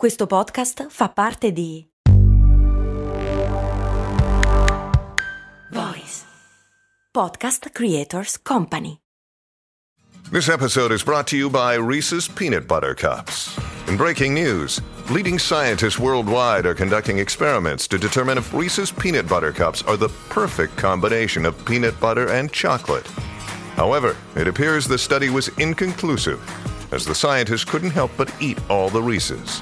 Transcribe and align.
Questo 0.00 0.26
podcast 0.26 0.86
fa 0.88 1.10
parte 1.10 1.52
di 1.52 1.86
Voice 5.70 6.24
Podcast 7.12 7.68
Creators 7.70 8.40
Company. 8.40 9.02
This 10.30 10.48
episode 10.48 10.90
is 10.90 11.04
brought 11.04 11.26
to 11.26 11.36
you 11.36 11.50
by 11.50 11.74
Reese's 11.74 12.26
Peanut 12.26 12.66
Butter 12.66 12.94
Cups. 12.94 13.54
In 13.88 13.98
breaking 13.98 14.32
news, 14.32 14.80
leading 15.10 15.38
scientists 15.38 15.98
worldwide 15.98 16.64
are 16.64 16.74
conducting 16.74 17.18
experiments 17.18 17.86
to 17.88 17.98
determine 17.98 18.38
if 18.38 18.54
Reese's 18.54 18.90
Peanut 18.90 19.28
Butter 19.28 19.52
Cups 19.52 19.82
are 19.82 19.98
the 19.98 20.08
perfect 20.30 20.78
combination 20.78 21.44
of 21.44 21.62
peanut 21.66 22.00
butter 22.00 22.30
and 22.30 22.50
chocolate. 22.50 23.06
However, 23.76 24.16
it 24.34 24.48
appears 24.48 24.86
the 24.86 24.96
study 24.96 25.28
was 25.28 25.50
inconclusive, 25.58 26.40
as 26.90 27.04
the 27.04 27.14
scientists 27.14 27.66
couldn't 27.66 27.90
help 27.92 28.10
but 28.16 28.32
eat 28.40 28.58
all 28.70 28.88
the 28.88 29.02
Reese's. 29.02 29.60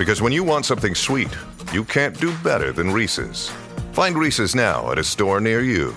Because 0.00 0.22
when 0.22 0.32
you 0.32 0.42
want 0.42 0.64
something 0.64 0.94
sweet, 0.94 1.28
you 1.74 1.84
can't 1.84 2.18
do 2.18 2.32
better 2.42 2.72
than 2.72 2.90
Reese's. 2.90 3.52
Find 3.92 4.16
Reese's 4.16 4.54
now 4.54 4.90
at 4.90 4.96
a 4.96 5.02
store 5.02 5.42
near 5.42 5.60
you. 5.60 5.94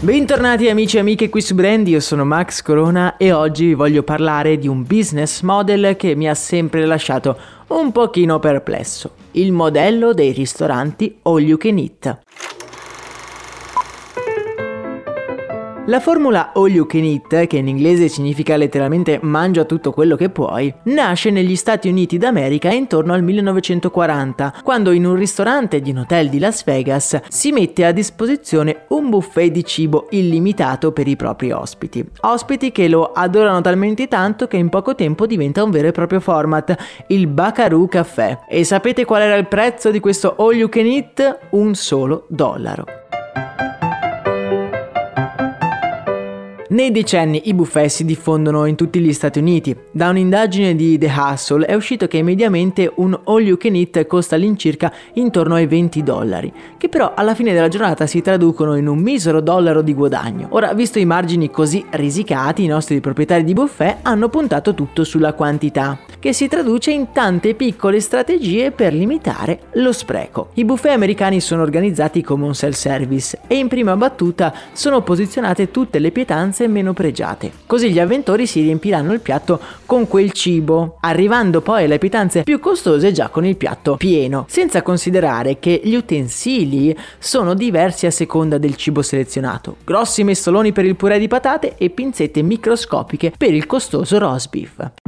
Bentornati 0.00 0.68
amici 0.68 0.96
e 0.96 0.98
amiche 0.98 1.28
qui 1.28 1.40
su 1.40 1.54
Brand, 1.54 1.86
io 1.86 2.00
sono 2.00 2.24
Max 2.24 2.60
Corona 2.62 3.16
e 3.16 3.30
oggi 3.30 3.66
vi 3.66 3.74
voglio 3.74 4.02
parlare 4.02 4.58
di 4.58 4.66
un 4.66 4.82
business 4.82 5.42
model 5.42 5.94
che 5.94 6.16
mi 6.16 6.28
ha 6.28 6.34
sempre 6.34 6.84
lasciato 6.84 7.38
un 7.68 7.92
pochino 7.92 8.40
perplesso, 8.40 9.14
il 9.32 9.52
modello 9.52 10.12
dei 10.12 10.32
ristoranti 10.32 11.18
all 11.22 11.40
you 11.40 11.56
can 11.56 11.78
eat. 11.78 12.18
La 15.86 15.98
formula 15.98 16.52
all 16.54 16.70
you 16.70 16.86
can 16.86 17.02
eat, 17.02 17.48
che 17.48 17.56
in 17.56 17.66
inglese 17.66 18.06
significa 18.06 18.54
letteralmente 18.54 19.18
mangia 19.20 19.64
tutto 19.64 19.90
quello 19.90 20.14
che 20.14 20.30
puoi, 20.30 20.72
nasce 20.84 21.30
negli 21.30 21.56
Stati 21.56 21.88
Uniti 21.88 22.18
d'America 22.18 22.70
intorno 22.70 23.12
al 23.12 23.24
1940, 23.24 24.60
quando 24.62 24.92
in 24.92 25.04
un 25.04 25.16
ristorante 25.16 25.80
di 25.80 25.90
un 25.90 25.98
hotel 25.98 26.28
di 26.28 26.38
Las 26.38 26.62
Vegas 26.62 27.20
si 27.26 27.50
mette 27.50 27.84
a 27.84 27.90
disposizione 27.90 28.84
un 28.90 29.10
buffet 29.10 29.50
di 29.50 29.64
cibo 29.64 30.06
illimitato 30.10 30.92
per 30.92 31.08
i 31.08 31.16
propri 31.16 31.50
ospiti. 31.50 32.08
Ospiti 32.20 32.70
che 32.70 32.86
lo 32.86 33.10
adorano 33.10 33.60
talmente 33.60 34.06
tanto 34.06 34.46
che 34.46 34.58
in 34.58 34.68
poco 34.68 34.94
tempo 34.94 35.26
diventa 35.26 35.64
un 35.64 35.72
vero 35.72 35.88
e 35.88 35.92
proprio 35.92 36.20
format, 36.20 36.76
il 37.08 37.26
Bacaroo 37.26 37.88
Café. 37.88 38.38
E 38.48 38.62
sapete 38.62 39.04
qual 39.04 39.22
era 39.22 39.34
il 39.34 39.48
prezzo 39.48 39.90
di 39.90 39.98
questo 39.98 40.36
all 40.38 40.54
you 40.54 40.68
can 40.68 40.86
eat? 40.86 41.38
Un 41.50 41.74
solo 41.74 42.26
dollaro. 42.28 43.01
Nei 46.72 46.90
decenni 46.90 47.50
i 47.50 47.54
buffet 47.54 47.90
si 47.90 48.02
diffondono 48.02 48.64
in 48.64 48.76
tutti 48.76 48.98
gli 48.98 49.12
Stati 49.12 49.38
Uniti. 49.38 49.76
Da 49.90 50.08
un'indagine 50.08 50.74
di 50.74 50.96
The 50.96 51.12
Hustle 51.14 51.66
è 51.66 51.74
uscito 51.74 52.08
che 52.08 52.22
mediamente 52.22 52.90
un 52.94 53.20
all 53.24 53.42
you 53.42 53.58
can 53.58 53.74
eat 53.74 54.06
costa 54.06 54.36
all'incirca 54.36 54.90
intorno 55.12 55.56
ai 55.56 55.66
20 55.66 56.02
dollari, 56.02 56.50
che 56.78 56.88
però 56.88 57.12
alla 57.14 57.34
fine 57.34 57.52
della 57.52 57.68
giornata 57.68 58.06
si 58.06 58.22
traducono 58.22 58.76
in 58.76 58.86
un 58.86 58.96
misero 59.00 59.42
dollaro 59.42 59.82
di 59.82 59.92
guadagno. 59.92 60.46
Ora, 60.52 60.72
visto 60.72 60.98
i 60.98 61.04
margini 61.04 61.50
così 61.50 61.84
risicati, 61.90 62.64
i 62.64 62.68
nostri 62.68 63.00
proprietari 63.00 63.44
di 63.44 63.52
buffet 63.52 63.98
hanno 64.00 64.30
puntato 64.30 64.72
tutto 64.72 65.04
sulla 65.04 65.34
quantità, 65.34 65.98
che 66.18 66.32
si 66.32 66.48
traduce 66.48 66.90
in 66.90 67.12
tante 67.12 67.52
piccole 67.52 68.00
strategie 68.00 68.70
per 68.70 68.94
limitare 68.94 69.64
lo 69.72 69.92
spreco. 69.92 70.52
I 70.54 70.64
buffet 70.64 70.92
americani 70.92 71.38
sono 71.42 71.60
organizzati 71.60 72.22
come 72.22 72.46
un 72.46 72.54
self-service 72.54 73.40
e 73.46 73.56
in 73.56 73.68
prima 73.68 73.94
battuta 73.94 74.54
sono 74.72 75.02
posizionate 75.02 75.70
tutte 75.70 75.98
le 75.98 76.10
pietanze 76.12 76.60
pietanze 76.62 76.68
meno 76.68 76.92
pregiate. 76.92 77.52
Così 77.66 77.90
gli 77.90 77.98
avventori 77.98 78.46
si 78.46 78.60
riempiranno 78.62 79.12
il 79.12 79.20
piatto 79.20 79.60
con 79.86 80.06
quel 80.06 80.32
cibo, 80.32 80.98
arrivando 81.00 81.60
poi 81.60 81.84
alle 81.84 81.98
pietanze 81.98 82.42
più 82.42 82.58
costose 82.60 83.12
già 83.12 83.28
con 83.28 83.44
il 83.44 83.56
piatto 83.56 83.96
pieno, 83.96 84.46
senza 84.48 84.82
considerare 84.82 85.58
che 85.58 85.80
gli 85.82 85.94
utensili 85.94 86.96
sono 87.18 87.54
diversi 87.54 88.06
a 88.06 88.10
seconda 88.10 88.58
del 88.58 88.76
cibo 88.76 89.02
selezionato. 89.02 89.76
Grossi 89.84 90.24
mestoloni 90.24 90.72
per 90.72 90.84
il 90.84 90.96
purè 90.96 91.18
di 91.18 91.28
patate 91.28 91.74
e 91.76 91.90
pinzette 91.90 92.42
microscopiche 92.42 93.32
per 93.36 93.52
il 93.52 93.66
costoso 93.66 94.18
roast 94.18 94.50
beef. 94.50 95.01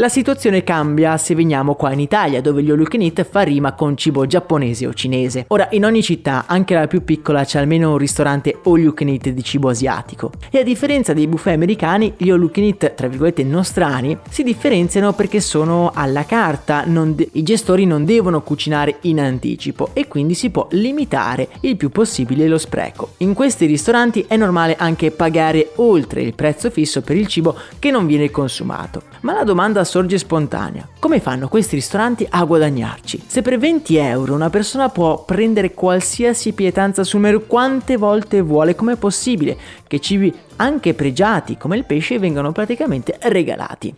La 0.00 0.08
situazione 0.08 0.64
cambia 0.64 1.18
se 1.18 1.34
veniamo 1.34 1.74
qua 1.74 1.92
in 1.92 2.00
Italia, 2.00 2.40
dove 2.40 2.62
gli 2.62 2.70
all 2.70 2.86
fa 3.30 3.42
rima 3.42 3.74
con 3.74 3.98
cibo 3.98 4.26
giapponese 4.26 4.86
o 4.86 4.94
cinese. 4.94 5.44
Ora, 5.48 5.68
in 5.72 5.84
ogni 5.84 6.02
città, 6.02 6.44
anche 6.46 6.72
la 6.72 6.86
più 6.86 7.04
piccola, 7.04 7.44
c'è 7.44 7.58
almeno 7.58 7.90
un 7.90 7.98
ristorante 7.98 8.60
all 8.64 8.94
di 8.94 9.44
cibo 9.44 9.68
asiatico. 9.68 10.32
E 10.50 10.60
a 10.60 10.62
differenza 10.62 11.12
dei 11.12 11.26
buffet 11.26 11.52
americani, 11.52 12.14
gli 12.16 12.30
all 12.30 12.50
tra 12.94 13.08
virgolette, 13.08 13.44
nostrani, 13.44 14.16
si 14.30 14.42
differenziano 14.42 15.12
perché 15.12 15.38
sono 15.42 15.90
alla 15.94 16.24
carta, 16.24 16.82
de- 16.86 17.28
i 17.32 17.42
gestori 17.42 17.84
non 17.84 18.06
devono 18.06 18.40
cucinare 18.40 19.00
in 19.02 19.20
anticipo 19.20 19.90
e 19.92 20.08
quindi 20.08 20.32
si 20.32 20.48
può 20.48 20.66
limitare 20.70 21.48
il 21.60 21.76
più 21.76 21.90
possibile 21.90 22.48
lo 22.48 22.56
spreco. 22.56 23.10
In 23.18 23.34
questi 23.34 23.66
ristoranti 23.66 24.24
è 24.26 24.38
normale 24.38 24.76
anche 24.76 25.10
pagare 25.10 25.72
oltre 25.74 26.22
il 26.22 26.32
prezzo 26.32 26.70
fisso 26.70 27.02
per 27.02 27.16
il 27.16 27.26
cibo 27.26 27.54
che 27.78 27.90
non 27.90 28.06
viene 28.06 28.30
consumato. 28.30 29.02
Ma 29.20 29.34
la 29.34 29.44
domanda 29.44 29.84
sorge 29.90 30.18
spontanea. 30.18 30.88
Come 31.00 31.18
fanno 31.18 31.48
questi 31.48 31.74
ristoranti 31.74 32.24
a 32.30 32.44
guadagnarci? 32.44 33.24
Se 33.26 33.42
per 33.42 33.58
20 33.58 33.96
euro 33.96 34.34
una 34.34 34.48
persona 34.48 34.88
può 34.88 35.24
prendere 35.24 35.74
qualsiasi 35.74 36.52
pietanza 36.52 37.02
sul 37.02 37.18
menù 37.18 37.46
quante 37.48 37.96
volte 37.96 38.40
vuole, 38.40 38.76
com'è 38.76 38.94
possibile 38.94 39.58
che 39.88 39.98
cibi 39.98 40.32
anche 40.56 40.94
pregiati 40.94 41.56
come 41.56 41.76
il 41.76 41.84
pesce 41.84 42.20
vengano 42.20 42.52
praticamente 42.52 43.18
regalati? 43.22 43.92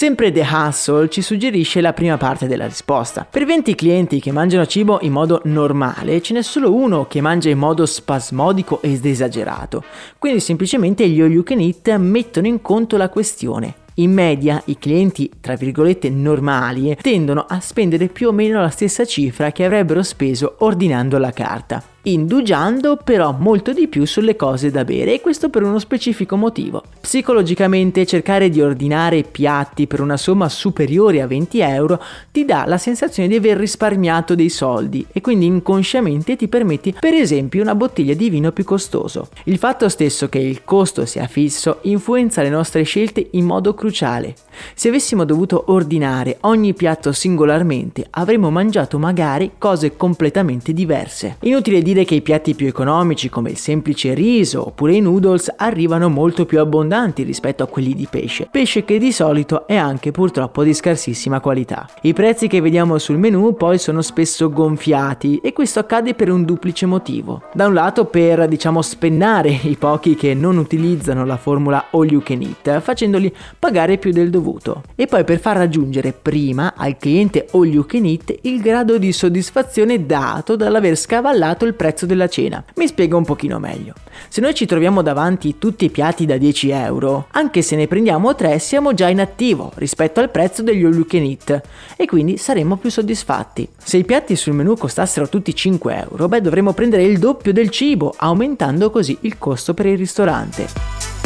Sempre 0.00 0.32
The 0.32 0.48
Hustle 0.50 1.10
ci 1.10 1.20
suggerisce 1.20 1.82
la 1.82 1.92
prima 1.92 2.16
parte 2.16 2.46
della 2.46 2.64
risposta. 2.64 3.26
Per 3.30 3.44
20 3.44 3.74
clienti 3.74 4.18
che 4.18 4.32
mangiano 4.32 4.64
cibo 4.64 4.98
in 5.02 5.12
modo 5.12 5.42
normale, 5.44 6.22
ce 6.22 6.32
n'è 6.32 6.40
solo 6.40 6.72
uno 6.72 7.04
che 7.04 7.20
mangia 7.20 7.50
in 7.50 7.58
modo 7.58 7.84
spasmodico 7.84 8.80
ed 8.80 9.04
esagerato. 9.04 9.84
Quindi 10.16 10.40
semplicemente 10.40 11.06
gli 11.06 11.20
all 11.20 11.30
you 11.30 11.42
can 11.42 11.60
eat 11.60 11.94
mettono 11.96 12.46
in 12.46 12.62
conto 12.62 12.96
la 12.96 13.10
questione. 13.10 13.74
In 13.96 14.14
media 14.14 14.62
i 14.64 14.78
clienti, 14.78 15.30
tra 15.38 15.54
virgolette, 15.54 16.08
normali 16.08 16.96
tendono 16.98 17.44
a 17.46 17.60
spendere 17.60 18.08
più 18.08 18.28
o 18.28 18.32
meno 18.32 18.58
la 18.58 18.70
stessa 18.70 19.04
cifra 19.04 19.52
che 19.52 19.66
avrebbero 19.66 20.02
speso 20.02 20.54
ordinando 20.60 21.18
la 21.18 21.30
carta 21.30 21.89
indugiando 22.02 22.96
però 22.96 23.34
molto 23.38 23.72
di 23.72 23.88
più 23.88 24.06
sulle 24.06 24.36
cose 24.36 24.70
da 24.70 24.84
bere 24.84 25.14
e 25.14 25.20
questo 25.20 25.50
per 25.50 25.62
uno 25.62 25.78
specifico 25.78 26.36
motivo. 26.36 26.82
Psicologicamente 27.00 28.06
cercare 28.06 28.48
di 28.48 28.60
ordinare 28.60 29.22
piatti 29.22 29.86
per 29.86 30.00
una 30.00 30.16
somma 30.16 30.48
superiore 30.48 31.20
a 31.20 31.26
20 31.26 31.60
euro 31.60 32.02
ti 32.30 32.44
dà 32.44 32.64
la 32.66 32.78
sensazione 32.78 33.28
di 33.28 33.36
aver 33.36 33.56
risparmiato 33.56 34.34
dei 34.34 34.48
soldi 34.48 35.04
e 35.12 35.20
quindi 35.20 35.46
inconsciamente 35.46 36.36
ti 36.36 36.48
permetti 36.48 36.94
per 36.98 37.14
esempio 37.14 37.62
una 37.62 37.74
bottiglia 37.74 38.14
di 38.14 38.30
vino 38.30 38.52
più 38.52 38.64
costoso. 38.64 39.28
Il 39.44 39.58
fatto 39.58 39.88
stesso 39.88 40.28
che 40.28 40.38
il 40.38 40.64
costo 40.64 41.04
sia 41.04 41.26
fisso 41.26 41.78
influenza 41.82 42.42
le 42.42 42.50
nostre 42.50 42.82
scelte 42.82 43.28
in 43.32 43.44
modo 43.44 43.74
cruciale. 43.74 44.34
Se 44.74 44.88
avessimo 44.88 45.24
dovuto 45.24 45.64
ordinare 45.68 46.38
ogni 46.40 46.74
piatto 46.74 47.12
singolarmente 47.12 48.06
avremmo 48.10 48.50
mangiato 48.50 48.98
magari 48.98 49.52
cose 49.58 49.96
completamente 49.96 50.72
diverse. 50.72 51.36
Inutile 51.40 51.82
dire 51.90 52.04
che 52.04 52.14
i 52.14 52.22
piatti 52.22 52.54
più 52.54 52.68
economici 52.68 53.28
come 53.28 53.50
il 53.50 53.56
semplice 53.56 54.14
riso 54.14 54.66
oppure 54.66 54.94
i 54.94 55.00
noodles 55.00 55.52
arrivano 55.56 56.08
molto 56.08 56.46
più 56.46 56.60
abbondanti 56.60 57.24
rispetto 57.24 57.64
a 57.64 57.66
quelli 57.66 57.94
di 57.94 58.06
pesce, 58.08 58.48
pesce 58.50 58.84
che 58.84 58.98
di 58.98 59.10
solito 59.10 59.66
è 59.66 59.74
anche 59.74 60.12
purtroppo 60.12 60.62
di 60.62 60.72
scarsissima 60.72 61.40
qualità. 61.40 61.88
I 62.02 62.12
prezzi 62.12 62.46
che 62.46 62.60
vediamo 62.60 62.98
sul 62.98 63.18
menu 63.18 63.54
poi 63.54 63.78
sono 63.78 64.02
spesso 64.02 64.50
gonfiati 64.50 65.40
e 65.42 65.52
questo 65.52 65.80
accade 65.80 66.14
per 66.14 66.30
un 66.30 66.44
duplice 66.44 66.86
motivo. 66.86 67.42
Da 67.52 67.66
un 67.66 67.74
lato 67.74 68.04
per 68.04 68.46
diciamo 68.46 68.82
spennare 68.82 69.50
i 69.62 69.76
pochi 69.76 70.14
che 70.14 70.34
non 70.34 70.56
utilizzano 70.58 71.24
la 71.24 71.36
formula 71.36 71.86
all 71.90 72.08
you 72.08 72.22
can 72.22 72.40
eat 72.42 72.80
facendoli 72.80 73.34
pagare 73.58 73.98
più 73.98 74.12
del 74.12 74.30
dovuto 74.30 74.82
e 74.94 75.06
poi 75.06 75.24
per 75.24 75.40
far 75.40 75.56
raggiungere 75.56 76.12
prima 76.12 76.74
al 76.76 76.96
cliente 76.96 77.46
all 77.52 77.66
you 77.66 77.84
can 77.84 78.04
eat 78.04 78.34
il 78.42 78.60
grado 78.60 78.98
di 78.98 79.12
soddisfazione 79.12 80.06
dato 80.06 80.56
dall'aver 80.56 80.96
scavallato 80.96 81.64
il 81.64 81.74
prezzo 81.80 82.04
della 82.04 82.28
cena. 82.28 82.62
Mi 82.74 82.86
spiego 82.86 83.16
un 83.16 83.24
pochino 83.24 83.58
meglio. 83.58 83.94
Se 84.28 84.42
noi 84.42 84.52
ci 84.52 84.66
troviamo 84.66 85.00
davanti 85.00 85.56
tutti 85.56 85.86
i 85.86 85.90
piatti 85.90 86.26
da 86.26 86.36
10 86.36 86.68
euro, 86.68 87.28
anche 87.30 87.62
se 87.62 87.74
ne 87.74 87.86
prendiamo 87.86 88.34
3 88.34 88.58
siamo 88.58 88.92
già 88.92 89.08
in 89.08 89.18
attivo 89.18 89.72
rispetto 89.76 90.20
al 90.20 90.28
prezzo 90.28 90.62
degli 90.62 90.84
all 90.84 90.92
you 90.92 91.06
can 91.06 91.22
eat 91.22 91.58
e 91.96 92.04
quindi 92.04 92.36
saremmo 92.36 92.76
più 92.76 92.90
soddisfatti. 92.90 93.66
Se 93.82 93.96
i 93.96 94.04
piatti 94.04 94.36
sul 94.36 94.52
menù 94.52 94.76
costassero 94.76 95.30
tutti 95.30 95.54
5 95.54 96.06
euro, 96.10 96.28
beh 96.28 96.42
dovremmo 96.42 96.74
prendere 96.74 97.04
il 97.04 97.18
doppio 97.18 97.54
del 97.54 97.70
cibo, 97.70 98.12
aumentando 98.14 98.90
così 98.90 99.16
il 99.22 99.38
costo 99.38 99.72
per 99.72 99.86
il 99.86 99.96
ristorante. 99.96 101.19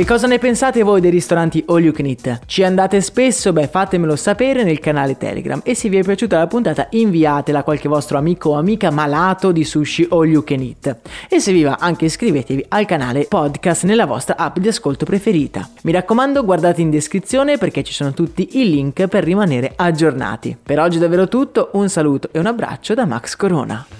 Che 0.00 0.06
cosa 0.06 0.26
ne 0.26 0.38
pensate 0.38 0.82
voi 0.82 1.02
dei 1.02 1.10
ristoranti 1.10 1.62
All 1.66 1.82
You 1.82 1.92
Can 1.92 2.06
Eat? 2.06 2.46
Ci 2.46 2.64
andate 2.64 3.02
spesso? 3.02 3.52
Beh, 3.52 3.68
fatemelo 3.68 4.16
sapere 4.16 4.64
nel 4.64 4.78
canale 4.78 5.18
Telegram 5.18 5.60
e 5.62 5.74
se 5.74 5.90
vi 5.90 5.98
è 5.98 6.02
piaciuta 6.02 6.38
la 6.38 6.46
puntata 6.46 6.86
inviatela 6.92 7.58
a 7.58 7.62
qualche 7.62 7.86
vostro 7.86 8.16
amico 8.16 8.48
o 8.48 8.54
amica 8.54 8.90
malato 8.90 9.52
di 9.52 9.62
sushi 9.62 10.06
All 10.08 10.26
You 10.26 10.42
Can 10.42 10.62
Eat. 10.62 10.96
E 11.28 11.38
se 11.38 11.52
vi 11.52 11.64
va 11.64 11.76
anche 11.78 12.06
iscrivetevi 12.06 12.64
al 12.68 12.86
canale 12.86 13.26
podcast 13.28 13.84
nella 13.84 14.06
vostra 14.06 14.38
app 14.38 14.56
di 14.56 14.68
ascolto 14.68 15.04
preferita. 15.04 15.68
Mi 15.82 15.92
raccomando 15.92 16.46
guardate 16.46 16.80
in 16.80 16.88
descrizione 16.88 17.58
perché 17.58 17.82
ci 17.82 17.92
sono 17.92 18.14
tutti 18.14 18.58
i 18.58 18.70
link 18.70 19.06
per 19.06 19.22
rimanere 19.22 19.74
aggiornati. 19.76 20.56
Per 20.62 20.80
oggi 20.80 20.96
è 20.96 21.00
davvero 21.00 21.28
tutto, 21.28 21.72
un 21.74 21.90
saluto 21.90 22.30
e 22.32 22.38
un 22.38 22.46
abbraccio 22.46 22.94
da 22.94 23.04
Max 23.04 23.36
Corona. 23.36 23.99